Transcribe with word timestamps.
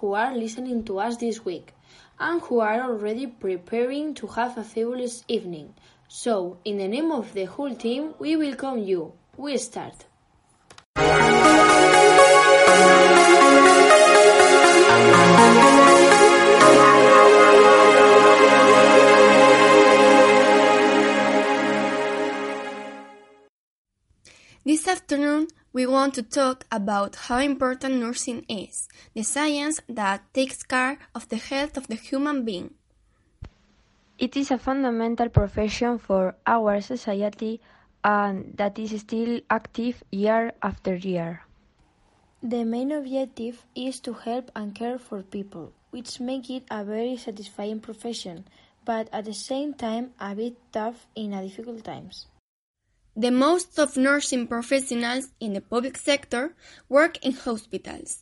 who 0.00 0.14
are 0.14 0.34
listening 0.34 0.82
to 0.84 0.98
us 0.98 1.18
this 1.18 1.44
week 1.44 1.74
and 2.18 2.40
who 2.42 2.60
are 2.60 2.80
already 2.80 3.26
preparing 3.26 4.14
to 4.14 4.26
have 4.26 4.56
a 4.56 4.64
fabulous 4.64 5.24
evening. 5.28 5.74
So, 6.08 6.56
in 6.64 6.78
the 6.78 6.88
name 6.88 7.12
of 7.12 7.34
the 7.34 7.44
whole 7.44 7.74
team, 7.74 8.14
we 8.18 8.36
welcome 8.36 8.78
you. 8.78 9.12
We 9.36 9.58
start. 9.58 10.06
This 24.64 24.86
afternoon, 24.86 25.48
we 25.72 25.86
want 25.86 26.14
to 26.14 26.22
talk 26.22 26.64
about 26.72 27.14
how 27.14 27.38
important 27.38 27.94
nursing 27.94 28.44
is, 28.48 28.88
the 29.14 29.22
science 29.22 29.80
that 29.88 30.22
takes 30.34 30.62
care 30.62 30.98
of 31.14 31.28
the 31.28 31.36
health 31.36 31.76
of 31.76 31.86
the 31.86 31.94
human 31.94 32.44
being. 32.44 32.74
It 34.18 34.36
is 34.36 34.50
a 34.50 34.58
fundamental 34.58 35.28
profession 35.28 35.98
for 35.98 36.34
our 36.46 36.80
society 36.80 37.60
and 38.02 38.56
that 38.56 38.78
is 38.78 39.00
still 39.00 39.40
active 39.48 40.02
year 40.10 40.52
after 40.62 40.96
year. 40.96 41.44
The 42.42 42.64
main 42.64 42.90
objective 42.90 43.64
is 43.74 44.00
to 44.00 44.14
help 44.14 44.50
and 44.56 44.74
care 44.74 44.98
for 44.98 45.22
people, 45.22 45.72
which 45.90 46.20
make 46.20 46.50
it 46.50 46.64
a 46.70 46.84
very 46.84 47.16
satisfying 47.16 47.80
profession, 47.80 48.46
but 48.84 49.08
at 49.12 49.26
the 49.26 49.34
same 49.34 49.74
time 49.74 50.12
a 50.18 50.34
bit 50.34 50.56
tough 50.72 51.06
in 51.14 51.32
a 51.32 51.42
difficult 51.42 51.84
times. 51.84 52.26
The 53.16 53.30
most 53.30 53.78
of 53.78 53.96
nursing 53.96 54.46
professionals 54.46 55.32
in 55.40 55.54
the 55.54 55.60
public 55.60 55.98
sector 55.98 56.54
work 56.88 57.18
in 57.24 57.32
hospitals, 57.32 58.18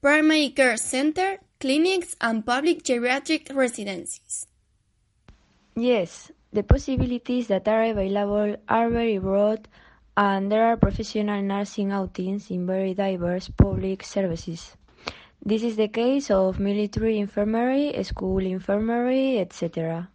primary 0.00 0.50
care 0.50 0.76
centers, 0.76 1.38
clinics, 1.60 2.16
and 2.20 2.44
public 2.44 2.82
geriatric 2.82 3.54
residencies. 3.54 4.46
Yes, 5.76 6.32
the 6.52 6.62
possibilities 6.62 7.46
that 7.46 7.66
are 7.68 7.84
available 7.84 8.56
are 8.68 8.90
very 8.90 9.18
broad, 9.18 9.68
and 10.16 10.52
there 10.52 10.66
are 10.66 10.76
professional 10.76 11.40
nursing 11.40 11.92
outings 11.92 12.50
in 12.50 12.66
very 12.66 12.94
diverse 12.94 13.48
public 13.48 14.02
services. 14.04 14.76
This 15.44 15.62
is 15.62 15.76
the 15.76 15.88
case 15.88 16.30
of 16.30 16.60
military 16.60 17.18
infirmary, 17.18 17.94
school 18.04 18.38
infirmary, 18.38 19.38
etc. 19.38 20.10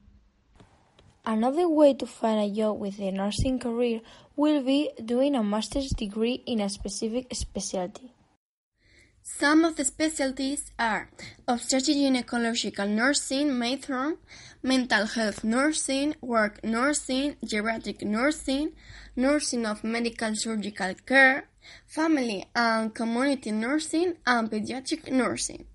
Another 1.29 1.67
way 1.67 1.93
to 1.93 2.05
find 2.05 2.39
a 2.39 2.55
job 2.55 2.79
with 2.79 3.01
a 3.01 3.11
nursing 3.11 3.59
career 3.59 3.99
will 4.37 4.63
be 4.63 4.91
doing 5.03 5.35
a 5.35 5.43
master's 5.43 5.89
degree 5.89 6.41
in 6.45 6.61
a 6.61 6.69
specific 6.69 7.27
specialty. 7.35 8.13
Some 9.21 9.65
of 9.65 9.75
the 9.75 9.83
specialties 9.83 10.71
are 10.79 11.09
obstetric 11.45 11.97
gynecological 11.97 12.87
nursing, 12.87 13.59
matron, 13.59 14.19
mental 14.63 15.05
health 15.05 15.43
nursing, 15.43 16.15
work 16.21 16.63
nursing, 16.63 17.35
geriatric 17.43 18.03
nursing, 18.03 18.71
nursing 19.17 19.65
of 19.65 19.83
medical 19.83 20.33
surgical 20.33 20.93
care, 21.05 21.49
family 21.85 22.45
and 22.55 22.95
community 22.95 23.51
nursing, 23.51 24.15
and 24.25 24.49
pediatric 24.49 25.11
nursing. 25.11 25.65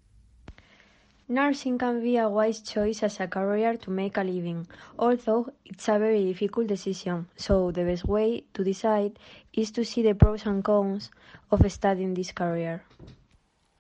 Nursing 1.33 1.79
can 1.79 2.03
be 2.03 2.19
a 2.19 2.29
wise 2.29 2.61
choice 2.61 3.03
as 3.03 3.19
a 3.19 3.27
career 3.27 3.79
to 3.79 3.91
make 3.91 4.19
a 4.19 4.23
living, 4.23 4.67
although 4.99 5.49
it's 5.65 5.89
a 5.89 5.99
very 5.99 6.27
difficult 6.27 6.67
decision, 6.67 7.27
so 7.37 7.71
the 7.71 7.85
best 7.85 8.05
way 8.05 8.45
to 8.53 8.63
decide 8.63 9.19
is 9.55 9.71
to 9.71 9.83
see 9.83 10.03
the 10.03 10.15
pros 10.15 10.45
and 10.45 10.63
cons 10.63 11.11
of 11.51 11.73
studying 11.73 12.13
this 12.13 12.33
career. 12.33 12.85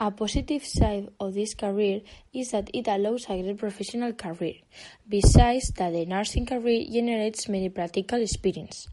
A 0.00 0.10
positive 0.10 0.64
side 0.64 1.10
of 1.20 1.34
this 1.34 1.52
career 1.52 2.00
is 2.32 2.52
that 2.52 2.70
it 2.72 2.88
allows 2.88 3.26
a 3.28 3.42
great 3.42 3.58
professional 3.58 4.14
career, 4.14 4.54
besides 5.06 5.72
that 5.76 5.92
the 5.92 6.06
nursing 6.06 6.46
career 6.46 6.86
generates 6.90 7.50
many 7.50 7.68
practical 7.68 8.22
experience. 8.22 8.88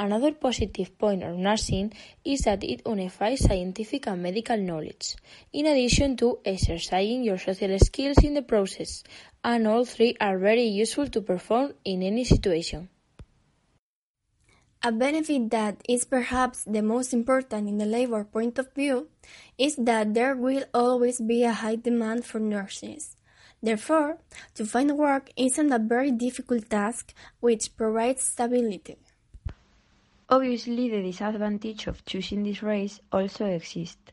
Another 0.00 0.30
positive 0.30 0.96
point 0.96 1.24
of 1.24 1.36
nursing 1.36 1.92
is 2.24 2.42
that 2.42 2.62
it 2.62 2.82
unifies 2.86 3.40
scientific 3.44 4.06
and 4.06 4.22
medical 4.22 4.56
knowledge, 4.56 5.16
in 5.52 5.66
addition 5.66 6.16
to 6.18 6.38
exercising 6.44 7.24
your 7.24 7.36
social 7.36 7.76
skills 7.80 8.18
in 8.22 8.34
the 8.34 8.42
process, 8.42 9.02
and 9.42 9.66
all 9.66 9.84
three 9.84 10.14
are 10.20 10.38
very 10.38 10.62
useful 10.62 11.08
to 11.08 11.20
perform 11.20 11.74
in 11.84 12.04
any 12.04 12.22
situation. 12.22 12.88
A 14.84 14.92
benefit 14.92 15.50
that 15.50 15.82
is 15.88 16.04
perhaps 16.04 16.62
the 16.62 16.82
most 16.82 17.12
important 17.12 17.68
in 17.68 17.78
the 17.78 17.84
labor 17.84 18.22
point 18.22 18.60
of 18.60 18.72
view 18.72 19.08
is 19.58 19.74
that 19.74 20.14
there 20.14 20.36
will 20.36 20.62
always 20.72 21.20
be 21.20 21.42
a 21.42 21.52
high 21.52 21.74
demand 21.74 22.24
for 22.24 22.38
nurses. 22.38 23.16
Therefore, 23.60 24.18
to 24.54 24.64
find 24.64 24.96
work 24.96 25.30
isn't 25.36 25.72
a 25.72 25.80
very 25.80 26.12
difficult 26.12 26.70
task 26.70 27.12
which 27.40 27.76
provides 27.76 28.22
stability. 28.22 28.98
Obviously, 30.30 30.90
the 30.90 31.00
disadvantage 31.00 31.86
of 31.86 32.04
choosing 32.04 32.42
this 32.42 32.62
race 32.62 33.00
also 33.10 33.46
exists. 33.46 34.12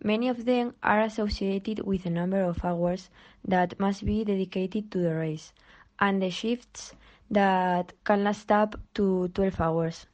Many 0.00 0.28
of 0.28 0.44
them 0.44 0.74
are 0.84 1.00
associated 1.00 1.80
with 1.80 2.04
the 2.04 2.10
number 2.10 2.42
of 2.42 2.64
hours 2.64 3.10
that 3.44 3.80
must 3.80 4.04
be 4.06 4.24
dedicated 4.24 4.92
to 4.92 4.98
the 4.98 5.14
race, 5.16 5.52
and 5.98 6.22
the 6.22 6.30
shifts 6.30 6.94
that 7.28 7.92
can 8.04 8.22
last 8.22 8.52
up 8.52 8.76
to 8.94 9.26
12 9.34 9.60
hours. 9.60 10.06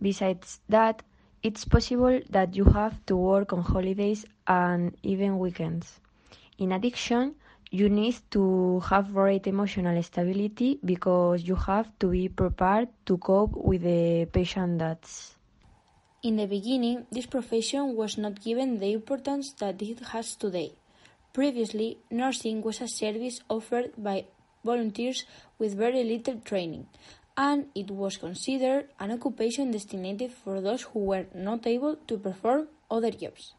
Besides 0.00 0.60
that, 0.70 1.02
it's 1.42 1.66
possible 1.66 2.20
that 2.30 2.56
you 2.56 2.64
have 2.64 3.04
to 3.04 3.14
work 3.14 3.52
on 3.52 3.60
holidays 3.60 4.24
and 4.46 4.96
even 5.02 5.38
weekends. 5.38 6.00
In 6.56 6.72
addition, 6.72 7.34
you 7.72 7.88
need 7.88 8.16
to 8.30 8.80
have 8.80 9.14
great 9.14 9.46
emotional 9.46 10.00
stability 10.02 10.78
because 10.84 11.42
you 11.42 11.56
have 11.56 11.88
to 11.98 12.08
be 12.08 12.28
prepared 12.28 12.88
to 13.06 13.16
cope 13.16 13.56
with 13.56 13.82
the 13.82 14.28
patient 14.30 14.78
deaths. 14.78 15.36
In 16.22 16.36
the 16.36 16.46
beginning, 16.46 17.06
this 17.10 17.24
profession 17.24 17.96
was 17.96 18.18
not 18.18 18.44
given 18.44 18.78
the 18.78 18.92
importance 18.92 19.54
that 19.54 19.80
it 19.80 20.00
has 20.12 20.36
today. 20.36 20.74
Previously, 21.32 21.96
nursing 22.10 22.60
was 22.60 22.82
a 22.82 22.88
service 22.88 23.40
offered 23.48 23.92
by 23.96 24.26
volunteers 24.62 25.24
with 25.58 25.74
very 25.74 26.04
little 26.04 26.40
training, 26.40 26.86
and 27.38 27.66
it 27.74 27.90
was 27.90 28.18
considered 28.18 28.88
an 29.00 29.12
occupation 29.12 29.70
destined 29.70 30.30
for 30.44 30.60
those 30.60 30.82
who 30.82 31.00
were 31.00 31.26
not 31.34 31.66
able 31.66 31.96
to 32.06 32.18
perform 32.18 32.68
other 32.90 33.10
jobs. 33.10 33.54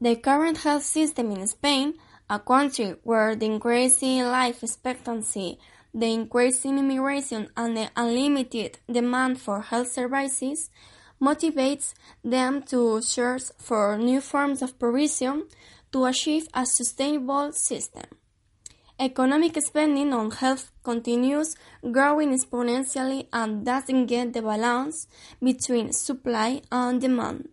The 0.00 0.16
current 0.16 0.56
health 0.58 0.82
system 0.82 1.30
in 1.30 1.46
Spain 1.46 1.94
a 2.32 2.38
country 2.38 2.94
where 3.02 3.36
the 3.36 3.44
increasing 3.44 4.22
life 4.24 4.62
expectancy, 4.62 5.58
the 5.92 6.06
increasing 6.06 6.78
immigration, 6.78 7.46
and 7.58 7.76
the 7.76 7.90
unlimited 7.94 8.78
demand 8.90 9.38
for 9.38 9.60
health 9.60 9.92
services 9.92 10.70
motivates 11.20 11.92
them 12.24 12.62
to 12.62 13.02
search 13.02 13.42
for 13.58 13.98
new 13.98 14.18
forms 14.18 14.62
of 14.62 14.78
provision 14.78 15.46
to 15.92 16.06
achieve 16.06 16.48
a 16.54 16.64
sustainable 16.64 17.52
system. 17.52 18.08
Economic 18.98 19.54
spending 19.60 20.14
on 20.14 20.30
health 20.30 20.72
continues 20.82 21.54
growing 21.90 22.30
exponentially 22.32 23.26
and 23.30 23.66
doesn't 23.66 24.06
get 24.06 24.32
the 24.32 24.40
balance 24.40 25.06
between 25.42 25.92
supply 25.92 26.62
and 26.72 26.98
demand. 26.98 27.50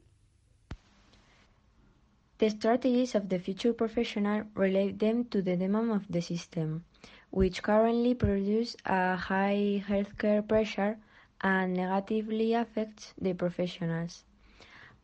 The 2.39 2.49
strategies 2.49 3.15
of 3.15 3.27
the 3.27 3.37
future 3.37 3.73
professional 3.73 4.43
relate 4.55 4.97
them 4.97 5.25
to 5.25 5.41
the 5.41 5.57
demand 5.57 5.91
of 5.91 6.07
the 6.09 6.21
system, 6.21 6.85
which 7.31 7.61
currently 7.61 8.13
produces 8.15 8.77
a 8.85 9.17
high 9.17 9.83
healthcare 9.85 10.47
pressure 10.47 10.97
and 11.41 11.73
negatively 11.73 12.53
affects 12.53 13.13
the 13.19 13.33
professionals. 13.33 14.23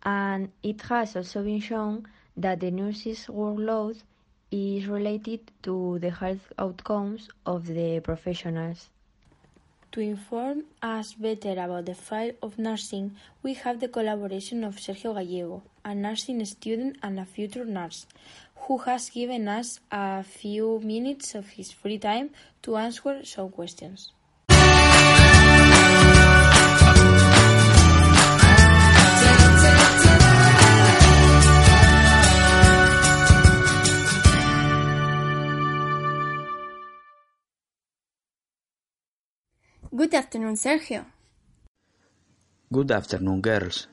And 0.03 0.49
it 0.63 0.81
has 0.83 1.17
also 1.17 1.43
been 1.43 1.59
shown 1.59 2.07
that 2.37 2.61
the 2.61 2.71
nurses' 2.71 3.27
workload 3.27 4.01
is 4.49 4.87
related 4.87 5.51
to 5.63 5.99
the 5.99 6.11
health 6.11 6.53
outcomes 6.57 7.27
of 7.45 7.67
the 7.67 7.99
professionals. 7.99 8.89
To 9.91 9.99
inform 9.99 10.63
us 10.81 11.13
better 11.13 11.51
about 11.51 11.85
the 11.85 11.95
field 11.95 12.35
of 12.41 12.57
nursing, 12.57 13.17
we 13.43 13.55
have 13.55 13.81
the 13.81 13.89
collaboration 13.89 14.63
of 14.63 14.75
Sergio 14.75 15.13
Gallego, 15.13 15.63
a 15.85 15.93
nursing 15.93 16.43
student 16.43 16.97
and 17.03 17.19
a 17.19 17.25
future 17.25 17.63
nurse, 17.63 18.07
who 18.55 18.79
has 18.79 19.09
given 19.11 19.47
us 19.47 19.79
a 19.91 20.23
few 20.23 20.79
minutes 20.79 21.35
of 21.35 21.47
his 21.49 21.71
free 21.71 21.99
time 21.99 22.31
to 22.63 22.75
answer 22.75 23.23
some 23.23 23.49
questions. 23.49 24.11
Good 39.95 40.13
afternoon, 40.13 40.55
Sergio. 40.55 41.05
Good 42.69 42.91
afternoon, 42.91 43.39
girls. 43.39 43.87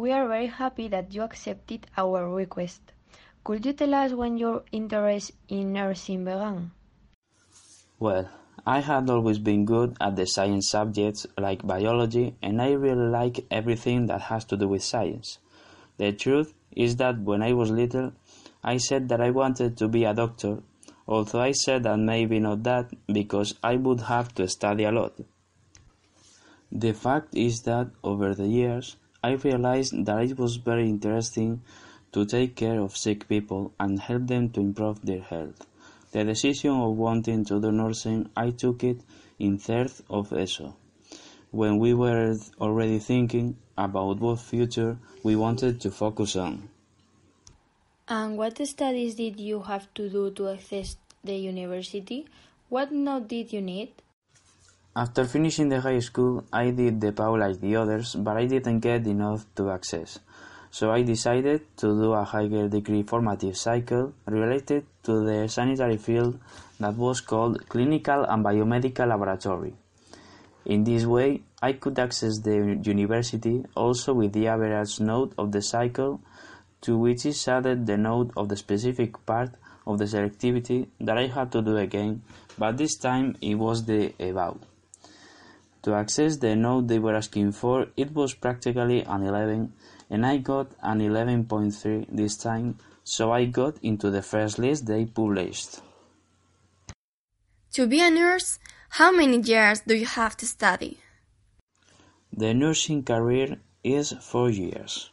We 0.00 0.12
are 0.12 0.26
very 0.26 0.46
happy 0.46 0.88
that 0.88 1.12
you 1.12 1.20
accepted 1.20 1.86
our 1.94 2.26
request. 2.26 2.80
Could 3.44 3.66
you 3.66 3.74
tell 3.74 3.92
us 3.92 4.12
when 4.12 4.38
your 4.38 4.62
interest 4.72 5.32
in 5.46 5.74
nursing 5.74 6.24
began? 6.24 6.70
Well, 7.98 8.30
I 8.66 8.80
had 8.80 9.10
always 9.10 9.38
been 9.38 9.66
good 9.66 9.98
at 10.00 10.16
the 10.16 10.24
science 10.24 10.70
subjects 10.70 11.26
like 11.36 11.66
biology, 11.66 12.34
and 12.40 12.62
I 12.62 12.70
really 12.72 13.10
like 13.10 13.44
everything 13.50 14.06
that 14.06 14.22
has 14.32 14.46
to 14.46 14.56
do 14.56 14.68
with 14.68 14.82
science. 14.82 15.38
The 15.98 16.12
truth 16.12 16.54
is 16.74 16.96
that 16.96 17.20
when 17.20 17.42
I 17.42 17.52
was 17.52 17.70
little, 17.70 18.14
I 18.64 18.78
said 18.78 19.10
that 19.10 19.20
I 19.20 19.28
wanted 19.28 19.76
to 19.76 19.86
be 19.86 20.04
a 20.04 20.14
doctor, 20.14 20.62
although 21.06 21.42
I 21.42 21.52
said 21.52 21.82
that 21.82 21.98
maybe 21.98 22.40
not 22.40 22.62
that 22.62 22.88
because 23.06 23.54
I 23.62 23.76
would 23.76 24.00
have 24.00 24.34
to 24.36 24.48
study 24.48 24.84
a 24.84 24.92
lot. 24.92 25.12
The 26.72 26.94
fact 26.94 27.34
is 27.34 27.60
that 27.64 27.90
over 28.02 28.34
the 28.34 28.48
years, 28.48 28.96
I 29.22 29.32
realized 29.32 30.06
that 30.06 30.22
it 30.24 30.38
was 30.38 30.56
very 30.56 30.88
interesting 30.88 31.62
to 32.12 32.24
take 32.24 32.56
care 32.56 32.80
of 32.80 32.96
sick 32.96 33.28
people 33.28 33.72
and 33.78 34.00
help 34.00 34.26
them 34.26 34.50
to 34.50 34.60
improve 34.60 35.02
their 35.02 35.20
health. 35.20 35.66
The 36.12 36.24
decision 36.24 36.70
of 36.70 36.96
wanting 36.96 37.44
to 37.44 37.60
do 37.60 37.70
nursing, 37.70 38.30
I 38.36 38.50
took 38.50 38.82
it 38.82 39.00
in 39.38 39.58
third 39.58 39.92
of 40.08 40.32
ESO, 40.32 40.74
when 41.50 41.78
we 41.78 41.94
were 41.94 42.36
already 42.60 42.98
thinking 42.98 43.56
about 43.76 44.18
what 44.18 44.40
future 44.40 44.98
we 45.22 45.36
wanted 45.36 45.80
to 45.82 45.90
focus 45.90 46.34
on. 46.36 46.68
And 48.08 48.36
what 48.36 48.66
studies 48.66 49.14
did 49.14 49.38
you 49.38 49.60
have 49.62 49.92
to 49.94 50.08
do 50.08 50.30
to 50.32 50.48
access 50.48 50.96
the 51.22 51.36
university? 51.36 52.26
What 52.68 52.90
note 52.90 53.28
did 53.28 53.52
you 53.52 53.60
need? 53.60 53.92
After 54.96 55.24
finishing 55.24 55.68
the 55.68 55.80
high 55.80 56.00
school, 56.00 56.42
I 56.52 56.72
did 56.72 57.00
the 57.00 57.12
PAU 57.12 57.36
like 57.36 57.60
the 57.60 57.76
others, 57.76 58.16
but 58.16 58.36
I 58.36 58.46
didn't 58.46 58.80
get 58.80 59.06
enough 59.06 59.46
to 59.54 59.70
access. 59.70 60.18
So 60.72 60.90
I 60.90 61.02
decided 61.02 61.76
to 61.76 61.86
do 61.94 62.12
a 62.12 62.24
higher 62.24 62.68
degree 62.68 63.04
formative 63.04 63.56
cycle 63.56 64.12
related 64.26 64.86
to 65.04 65.24
the 65.24 65.48
sanitary 65.48 65.96
field 65.96 66.40
that 66.80 66.96
was 66.96 67.20
called 67.20 67.68
Clinical 67.68 68.24
and 68.24 68.44
Biomedical 68.44 69.06
Laboratory. 69.06 69.74
In 70.64 70.82
this 70.82 71.06
way, 71.06 71.42
I 71.62 71.74
could 71.74 71.96
access 72.00 72.40
the 72.40 72.80
university 72.82 73.64
also 73.76 74.12
with 74.12 74.32
the 74.32 74.48
average 74.48 74.98
note 74.98 75.34
of 75.38 75.52
the 75.52 75.62
cycle, 75.62 76.20
to 76.80 76.98
which 76.98 77.26
is 77.26 77.46
added 77.46 77.86
the 77.86 77.96
note 77.96 78.32
of 78.36 78.48
the 78.48 78.56
specific 78.56 79.24
part 79.24 79.50
of 79.86 79.98
the 79.98 80.06
selectivity 80.06 80.88
that 81.00 81.16
I 81.16 81.28
had 81.28 81.52
to 81.52 81.62
do 81.62 81.76
again, 81.76 82.22
but 82.58 82.76
this 82.76 82.96
time 82.96 83.36
it 83.40 83.54
was 83.54 83.84
the 83.84 84.12
EBAU. 84.18 84.58
To 85.82 85.94
access 85.94 86.36
the 86.36 86.54
note 86.56 86.88
they 86.88 86.98
were 86.98 87.14
asking 87.14 87.52
for, 87.52 87.86
it 87.96 88.12
was 88.12 88.34
practically 88.34 89.02
an 89.02 89.22
11 89.22 89.72
and 90.10 90.26
I 90.26 90.38
got 90.38 90.72
an 90.82 91.00
11.3 91.00 92.06
this 92.10 92.36
time, 92.36 92.78
so 93.04 93.32
I 93.32 93.44
got 93.46 93.76
into 93.82 94.10
the 94.10 94.22
first 94.22 94.58
list 94.58 94.86
they 94.86 95.06
published. 95.06 95.80
To 97.72 97.86
be 97.86 98.00
a 98.00 98.10
nurse, 98.10 98.58
how 98.90 99.12
many 99.12 99.38
years 99.38 99.80
do 99.86 99.94
you 99.94 100.06
have 100.06 100.36
to 100.38 100.46
study? 100.46 100.98
The 102.32 102.52
nursing 102.52 103.04
career 103.04 103.58
is 103.84 104.12
four 104.20 104.50
years. 104.50 105.10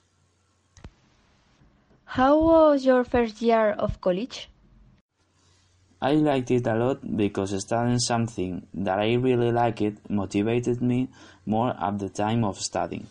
How 2.05 2.39
was 2.39 2.85
your 2.85 3.03
first 3.03 3.41
year 3.41 3.71
of 3.71 4.01
college? 4.01 4.49
I 5.99 6.13
liked 6.13 6.51
it 6.51 6.67
a 6.67 6.75
lot 6.75 7.17
because 7.17 7.59
studying 7.59 7.97
something 7.97 8.67
that 8.73 8.99
I 8.99 9.13
really 9.15 9.51
liked 9.51 10.09
motivated 10.09 10.79
me 10.79 11.09
more 11.45 11.75
at 11.79 11.97
the 11.97 12.09
time 12.09 12.43
of 12.43 12.59
studying. 12.59 13.07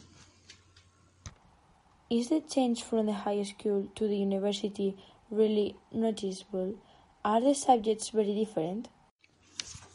Is 2.09 2.29
the 2.29 2.41
change 2.41 2.85
from 2.85 3.07
the 3.07 3.13
high 3.13 3.43
school 3.43 3.89
to 3.97 4.07
the 4.07 4.17
university 4.17 4.97
really 5.31 5.75
noticeable? 5.93 6.77
Are 7.25 7.41
the 7.41 7.55
subjects 7.55 8.11
very 8.11 8.33
different? 8.35 8.89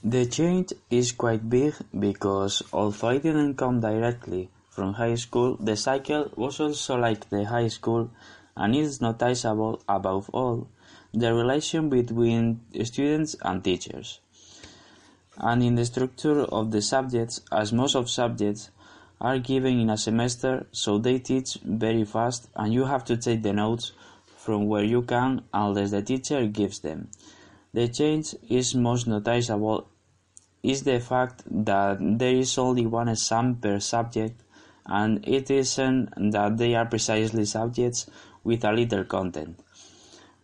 The 0.03 0.25
change 0.25 0.73
is 0.89 1.13
quite 1.13 1.49
big 1.49 1.73
because 1.97 2.61
although 2.73 3.07
I 3.07 3.19
didn't 3.19 3.55
come 3.55 3.79
directly 3.79 4.49
from 4.69 4.93
high 4.93 5.15
school, 5.15 5.55
the 5.55 5.77
cycle 5.77 6.29
was 6.35 6.59
also 6.59 6.97
like 6.97 7.29
the 7.29 7.45
high 7.45 7.69
school 7.69 8.09
and 8.57 8.75
is 8.75 8.99
noticeable 8.99 9.81
above 9.87 10.29
all 10.33 10.67
the 11.13 11.33
relation 11.33 11.89
between 11.89 12.61
students 12.83 13.35
and 13.41 13.63
teachers. 13.63 14.19
And 15.37 15.63
in 15.63 15.75
the 15.75 15.85
structure 15.85 16.41
of 16.43 16.71
the 16.71 16.81
subjects, 16.81 17.41
as 17.51 17.73
most 17.73 17.95
of 17.95 18.09
subjects 18.09 18.69
are 19.19 19.39
given 19.39 19.79
in 19.79 19.89
a 19.89 19.97
semester, 19.97 20.67
so 20.71 20.97
they 20.97 21.19
teach 21.19 21.57
very 21.63 22.05
fast 22.05 22.49
and 22.55 22.73
you 22.73 22.85
have 22.85 23.05
to 23.05 23.17
take 23.17 23.43
the 23.43 23.53
notes 23.53 23.91
from 24.37 24.67
where 24.67 24.83
you 24.83 25.01
can 25.03 25.43
unless 25.53 25.91
the 25.91 26.01
teacher 26.01 26.47
gives 26.47 26.79
them. 26.79 27.09
The 27.73 27.87
change 27.87 28.35
is 28.49 28.75
most 28.75 29.07
noticeable 29.07 29.87
is 30.63 30.83
the 30.83 30.99
fact 30.99 31.43
that 31.45 31.97
there 31.99 32.35
is 32.35 32.57
only 32.57 32.85
one 32.85 33.09
exam 33.09 33.55
per 33.55 33.79
subject 33.79 34.41
and 34.85 35.25
it 35.27 35.49
isn't 35.49 36.31
that 36.31 36.57
they 36.57 36.75
are 36.75 36.85
precisely 36.85 37.45
subjects 37.45 38.09
with 38.43 38.63
a 38.63 38.71
little 38.71 39.03
content. 39.05 39.59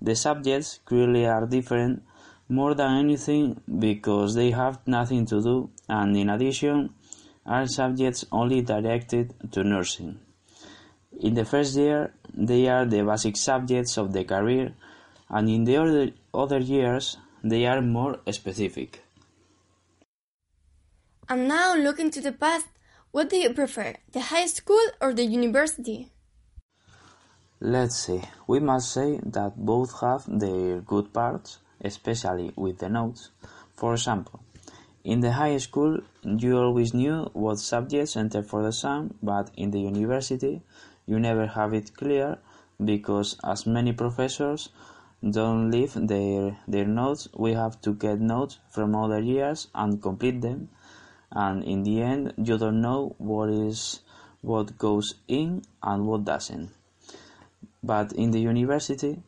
The 0.02 0.16
subjects 0.16 0.80
clearly 0.86 1.26
are 1.26 1.46
different 1.46 2.04
more 2.50 2.74
than 2.74 2.98
anything 2.98 3.62
because 3.80 4.36
they 4.36 4.52
have 4.52 4.80
nothing 4.88 5.26
to 5.28 5.42
do 5.42 5.70
and 5.90 6.16
in 6.16 6.30
addition 6.30 6.92
are 7.46 7.66
subjects 7.66 8.26
only 8.32 8.62
directed 8.62 9.34
to 9.52 9.64
nursing. 9.64 10.20
In 11.20 11.34
the 11.34 11.46
first 11.46 11.76
year, 11.76 12.14
they 12.34 12.68
are 12.68 12.86
the 12.86 13.04
basic 13.04 13.38
subjects 13.38 13.98
of 13.98 14.14
the 14.14 14.24
career, 14.24 14.74
and 15.30 15.50
in 15.50 15.64
the 15.64 15.78
other, 15.78 16.12
other 16.34 16.60
years, 16.60 17.18
they 17.44 17.66
are 17.66 17.82
more 17.82 18.20
specific. 18.32 19.02
And 21.30 21.48
now, 21.48 21.76
looking 21.76 22.12
to 22.12 22.22
the 22.22 22.32
past, 22.32 22.68
what 23.12 23.30
do 23.30 23.38
you 23.38 23.54
prefer, 23.54 23.96
the 24.12 24.22
high 24.22 24.46
school 24.46 24.86
or 25.02 25.14
the 25.14 25.26
university? 25.26 26.12
Let's 27.60 27.96
see, 27.96 28.22
we 28.46 28.60
must 28.60 28.92
say 28.92 29.20
that 29.24 29.58
both 29.58 30.00
have 30.02 30.26
their 30.28 30.80
good 30.80 31.12
parts, 31.12 31.58
especially 31.82 32.54
with 32.56 32.78
the 32.78 32.88
notes. 32.88 33.32
For 33.76 33.94
example, 33.94 34.42
in 35.04 35.22
the 35.22 35.32
high 35.32 35.58
school, 35.58 36.02
you 36.24 36.56
always 36.56 36.94
knew 36.94 37.32
what 37.34 37.58
subjects 37.58 38.16
enter 38.16 38.44
for 38.44 38.62
the 38.62 38.68
exam, 38.68 39.16
but 39.24 39.50
in 39.58 39.72
the 39.72 39.80
university, 39.80 40.62
you 41.08 41.20
never 41.20 41.48
have 41.48 41.74
it 41.74 41.96
clear 41.98 42.38
because 42.86 43.40
as 43.44 43.66
many 43.66 43.92
professors 43.92 44.70
don't 45.28 45.72
leave 45.72 45.94
their, 45.96 46.60
their 46.68 46.86
notes, 46.86 47.28
we 47.36 47.54
have 47.54 47.82
to 47.82 47.96
get 47.96 48.22
notes 48.22 48.60
from 48.70 48.96
other 48.96 49.20
years 49.20 49.68
and 49.74 50.00
complete 50.00 50.42
them. 50.42 50.70
And 51.32 51.64
in 51.64 51.82
the 51.82 52.04
end, 52.04 52.34
you 52.38 52.60
don't 52.60 52.82
know 52.82 53.16
what 53.18 53.50
is 53.50 54.02
what 54.42 54.78
goes 54.78 55.16
in 55.28 55.64
and 55.82 56.06
what 56.06 56.24
doesn't. 56.24 56.77
But 57.88 58.12
in 58.12 58.32
the 58.32 58.42
university, 58.42 59.24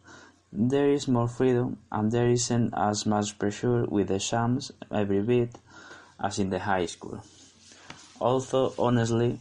there 0.51 0.89
is 0.89 1.07
more 1.07 1.29
freedom 1.29 1.77
and 1.91 2.11
there 2.11 2.27
isn't 2.27 2.73
as 2.75 3.05
much 3.05 3.39
pressure 3.39 3.85
with 3.85 4.09
the 4.09 4.15
exams 4.15 4.71
every 4.91 5.21
bit 5.21 5.57
as 6.19 6.39
in 6.39 6.49
the 6.49 6.59
high 6.59 6.87
school. 6.87 7.23
Although 8.19 8.73
honestly, 8.77 9.39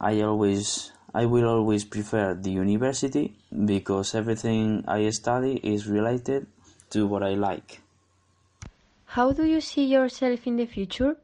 I 0.00 0.20
always 0.20 0.92
I 1.12 1.26
will 1.26 1.48
always 1.48 1.84
prefer 1.84 2.34
the 2.34 2.50
university 2.50 3.34
because 3.72 4.14
everything 4.14 4.84
I 4.86 5.10
study 5.10 5.54
is 5.62 5.88
related 5.88 6.46
to 6.90 7.06
what 7.08 7.22
I 7.24 7.34
like. 7.34 7.80
How 9.16 9.32
do 9.32 9.44
you 9.44 9.60
see 9.60 9.84
yourself 9.84 10.46
in 10.46 10.56
the 10.56 10.66
future? 10.66 11.16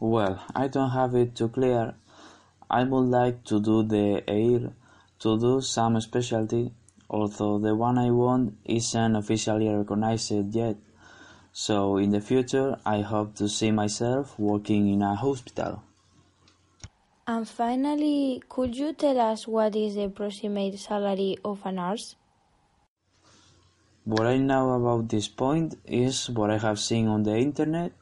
Well, 0.00 0.42
I 0.54 0.68
don't 0.68 0.90
have 0.90 1.14
it 1.14 1.34
too 1.34 1.48
clear. 1.48 1.94
I 2.70 2.84
would 2.84 3.08
like 3.08 3.44
to 3.44 3.60
do 3.60 3.82
the 3.82 4.22
EIR, 4.26 4.72
to 5.22 5.38
do 5.38 5.60
some 5.60 6.00
specialty, 6.00 6.72
although 7.08 7.58
the 7.58 7.74
one 7.74 7.96
I 7.96 8.10
want 8.10 8.54
isn't 8.64 9.16
officially 9.16 9.68
recognized 9.68 10.54
yet. 10.54 10.76
So 11.52 11.96
in 11.98 12.10
the 12.10 12.20
future, 12.20 12.76
I 12.84 13.02
hope 13.02 13.36
to 13.36 13.48
see 13.48 13.70
myself 13.70 14.38
working 14.38 14.88
in 14.88 15.02
a 15.02 15.14
hospital. 15.14 15.82
And 17.26 17.46
finally, 17.46 18.42
could 18.48 18.76
you 18.76 18.94
tell 18.94 19.20
us 19.20 19.46
what 19.46 19.76
is 19.76 19.94
the 19.94 20.04
approximate 20.04 20.78
salary 20.78 21.38
of 21.44 21.64
a 21.64 21.70
nurse? 21.70 22.16
What 24.04 24.26
I 24.26 24.38
know 24.38 24.72
about 24.72 25.08
this 25.08 25.28
point 25.28 25.76
is 25.84 26.28
what 26.28 26.50
I 26.50 26.58
have 26.58 26.80
seen 26.80 27.06
on 27.06 27.22
the 27.22 27.36
internet, 27.36 27.92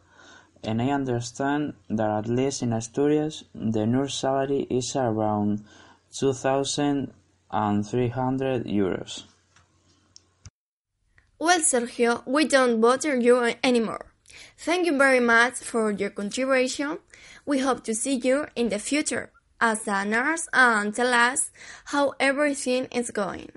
and 0.65 0.81
I 0.81 0.89
understand 0.89 1.75
that 1.91 2.11
at 2.11 2.29
least 2.29 2.63
in 2.63 2.73
Asturias, 2.73 3.45
the 3.55 3.85
nurse 3.85 4.15
salary 4.15 4.67
is 4.71 4.97
around 4.97 5.65
2,300 6.13 8.67
euros. 8.67 9.25
Well, 11.39 11.61
Sergio, 11.61 12.23
we 12.27 12.45
don't 12.45 12.81
bother 12.81 13.17
you 13.17 13.55
anymore. 13.65 14.13
Thank 14.59 14.87
you 14.87 14.99
very 14.99 15.21
much 15.21 15.55
for 15.55 15.91
your 15.91 16.11
contribution. 16.11 16.99
We 17.47 17.61
hope 17.61 17.83
to 17.85 17.95
see 17.95 18.17
you 18.17 18.47
in 18.55 18.69
the 18.69 18.79
future 18.79 19.33
as 19.61 19.89
a 19.89 20.05
nurse 20.05 20.47
and 20.53 20.95
tell 20.95 21.15
us 21.15 21.51
how 21.87 22.13
everything 22.21 22.87
is 22.93 23.11
going. 23.11 23.51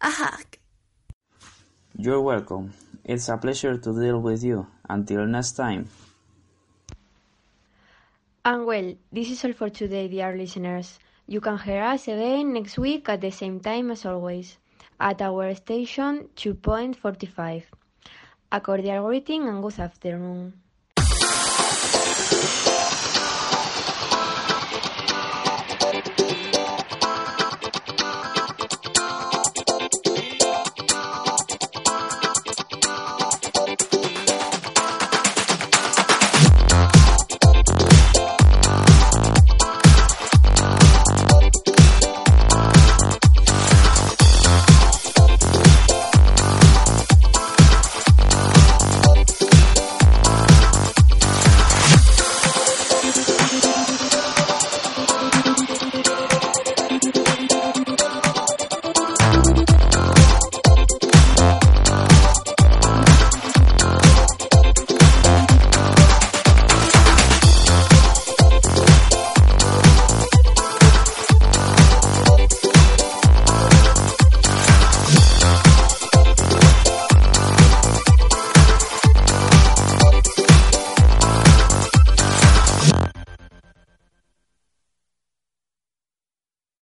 A 0.00 0.10
hug. 0.10 0.58
You're 1.96 2.20
welcome. 2.20 2.72
It's 3.04 3.28
a 3.28 3.36
pleasure 3.36 3.76
to 3.78 3.92
deal 3.92 4.20
with 4.20 4.44
you. 4.44 4.66
Until 4.88 5.26
next 5.26 5.52
time. 5.52 5.88
And 8.44 8.66
well, 8.66 8.94
this 9.10 9.30
is 9.30 9.44
all 9.44 9.54
for 9.54 9.70
today, 9.70 10.08
dear 10.08 10.36
listeners. 10.36 10.98
You 11.26 11.40
can 11.40 11.58
hear 11.58 11.82
us 11.82 12.08
again 12.08 12.52
next 12.52 12.78
week 12.78 13.08
at 13.08 13.20
the 13.20 13.30
same 13.30 13.60
time 13.60 13.90
as 13.90 14.04
always, 14.06 14.58
at 15.00 15.22
our 15.22 15.54
station 15.54 16.28
2.45. 16.36 17.64
A 18.52 18.60
cordial 18.60 19.04
greeting 19.06 19.48
and 19.48 19.62
good 19.62 19.78
afternoon. 19.78 20.63